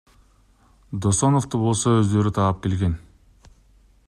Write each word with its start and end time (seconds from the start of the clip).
Досоновду 1.07 1.61
болсо 1.67 1.95
өздөрү 2.01 2.35
таап 2.41 2.65
келген. 2.65 3.01